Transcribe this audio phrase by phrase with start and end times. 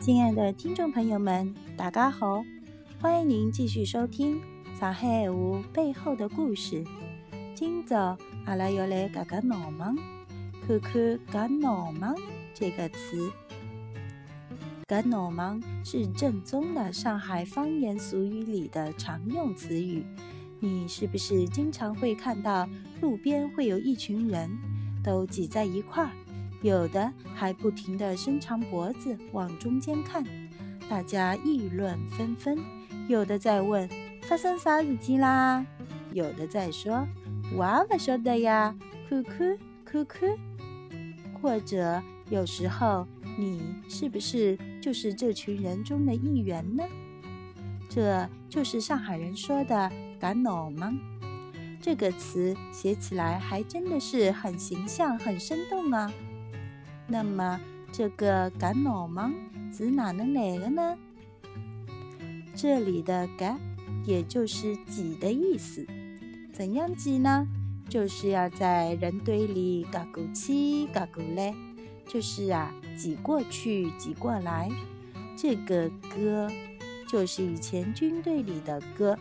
[0.00, 2.42] 亲爱的听众朋友们，大家好！
[3.02, 4.40] 欢迎您继续收听
[4.80, 6.82] 《上海话背后的故事》。
[7.54, 8.16] 今早
[8.46, 9.94] 阿拉要来讲讲“闹忙”，
[10.66, 12.16] 看看“讲闹忙”
[12.54, 13.30] 这个词。
[14.88, 20.02] “讲闹忙”是正宗的上海方言俗语里的常用词语。
[20.60, 22.66] 你是不是经常会看到
[23.02, 24.50] 路边会有一群人
[25.04, 26.10] 都挤在一块儿？
[26.62, 30.24] 有的还不停地伸长脖子往中间看，
[30.88, 32.58] 大家议论纷纷。
[33.08, 33.88] 有的在问
[34.22, 35.64] 发生啥事情啦？
[36.12, 37.06] 有的在说
[37.56, 38.74] 我也不晓得呀，
[39.08, 40.30] 看看看看。
[41.40, 43.06] 或者有时候
[43.38, 46.84] 你是不是就是这群人中的一员呢？
[47.88, 49.90] 这就是上海人说的
[50.20, 50.92] “赶脑吗？
[51.80, 56.12] 这个词写起来还真的是很形象、很生动啊。
[57.10, 59.34] 那么，这个“赶脑忙”
[59.76, 60.96] 是哪能来的呢？
[62.54, 63.58] 这里的“赶”
[64.06, 65.84] 也就是挤的意思。
[66.52, 67.48] 怎样挤呢？
[67.88, 71.52] 就是要在人堆里赶过去、赶过来，
[72.06, 74.70] 就是啊，挤过去、挤过来。
[75.36, 76.48] 这个“歌”
[77.10, 79.18] 就是以前军队里的歌，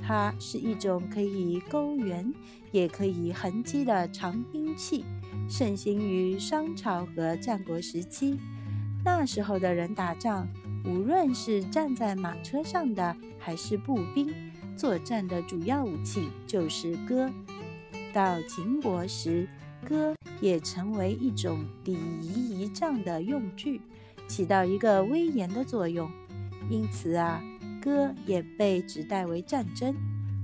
[0.00, 2.32] 它是一种可以勾圆，
[2.70, 5.04] 也可以横击的长兵器。
[5.48, 8.38] 盛行于商朝和战国时期。
[9.04, 10.48] 那时候的人打仗，
[10.84, 14.34] 无论是站在马车上的还是步兵，
[14.76, 17.30] 作战的主要武器就是戈。
[18.12, 19.48] 到秦国时，
[19.86, 23.80] 戈也成为一种礼仪仪仗的用具，
[24.26, 26.10] 起到一个威严的作用。
[26.68, 27.40] 因此啊，
[27.80, 29.94] 戈也被指代为战争。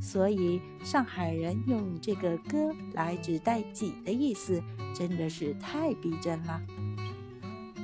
[0.00, 4.62] 所以上海人用这个“歌”来指代“挤”的意思，
[4.94, 6.60] 真的是太逼真了。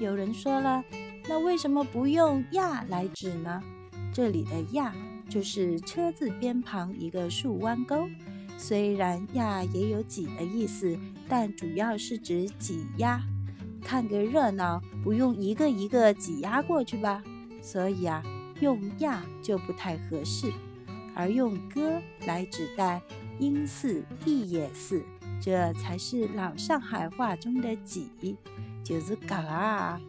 [0.00, 0.83] 有人说了，
[1.28, 3.62] 那为什么不用“亚”来指呢？
[4.12, 4.94] 这里的“亚”
[5.28, 8.09] 就是车字边旁一个竖弯钩。
[8.56, 13.21] 虽然“亚”也有“挤”的意思，但主要是指挤压。
[13.82, 17.22] 看个热闹，不用一个一个挤压过去吧？
[17.60, 18.22] 所以啊，
[18.60, 20.50] 用“亚”就不太合适。
[21.16, 23.00] 而用“歌”来指代
[23.38, 25.03] 音似意也似，
[25.41, 28.37] 这才是老上海话中的“挤”，
[28.84, 30.00] 就是嘎啊。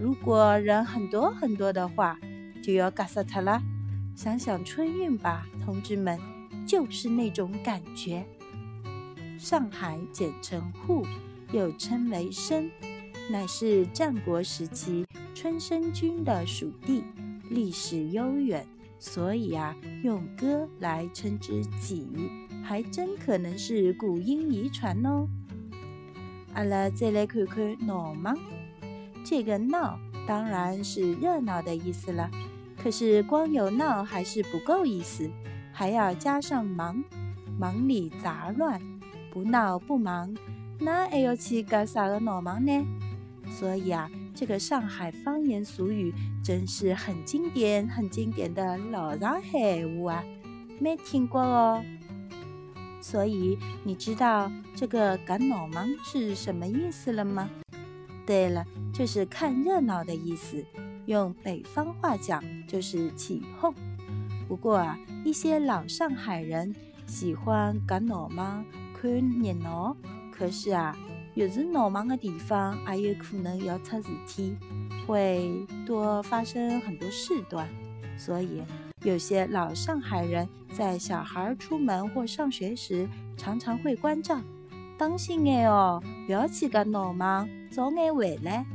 [0.00, 2.18] 如果人很多很多的话，
[2.62, 3.60] 就要嘎死它了。
[4.16, 6.18] 想想春运吧，同志们，
[6.66, 8.26] 就是那种感觉。
[9.38, 11.04] 上海简称“沪”，
[11.52, 12.70] 又称为“申”，
[13.30, 17.04] 乃是战国时期春申君的属地，
[17.50, 18.66] 历史悠远。
[18.98, 22.08] 所以啊，用“歌”来称之“己”，
[22.64, 25.28] 还真可能是古音遗传哦。
[26.54, 28.36] 阿拉再来看看“闹忙”，
[29.24, 32.28] 这个“闹”当然是热闹的意思了。
[32.82, 35.30] 可是光有“闹”还是不够意思，
[35.72, 37.02] 还要加上“忙”，
[37.56, 38.80] 忙里杂乱，
[39.30, 40.34] 不闹不忙，
[40.80, 42.84] 那还要去干啥个闹忙呢？
[43.48, 44.10] 所以啊。
[44.38, 50.22] 这个上海方言俗语真是很经典、很经典的老上海话啊，
[50.78, 51.84] 没听过哦。
[53.00, 57.50] 所以你知道这个“赶脑忙”是什么意思了吗？
[58.24, 60.64] 对了，就是看热闹的意思。
[61.06, 63.74] 用北方话讲就是起哄。
[64.46, 66.72] 不过啊，一些老上海人
[67.08, 69.96] 喜欢赶脑忙、看热闹，
[70.30, 70.96] 可是啊。
[71.38, 74.56] 越是闹忙的地方，也有可能要出事体，
[75.06, 77.64] 会多发生很多事端。
[78.16, 78.60] 所以，
[79.04, 84.40] 有些老上海人在小孩出门或上学时，常常会关照
[84.98, 88.66] ：“当心眼哦，不要去个闹忙，早眼回来。”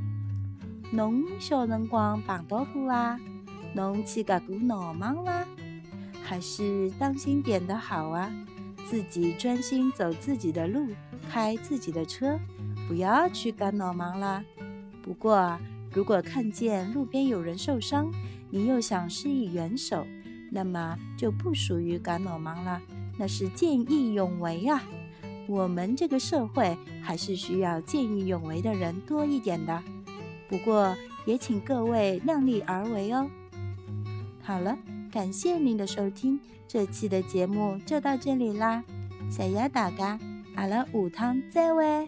[0.89, 3.19] 侬小辰光碰到过啊？
[3.73, 5.43] 侬去个过闹忙吗？
[6.23, 8.31] 还是当心点的好啊？
[8.89, 10.87] 自己专心走自己的路，
[11.29, 12.39] 开自己的车。
[12.87, 14.43] 不要去赶脑忙了。
[15.01, 15.57] 不过，
[15.93, 18.11] 如果看见路边有人受伤，
[18.49, 20.05] 你又想施以援手，
[20.51, 22.81] 那么就不属于赶脑忙了，
[23.17, 24.83] 那是见义勇为啊！
[25.47, 29.81] 我们这个社会还是需要见义勇为的人多一点的。
[30.49, 30.95] 不过，
[31.25, 33.29] 也请各位量力而为哦。
[34.41, 34.77] 好了，
[35.13, 38.83] 感谢您的收听，这期的节目就到这里啦，
[39.29, 40.19] 小鸭大家，
[40.55, 42.07] 阿拉午汤再会。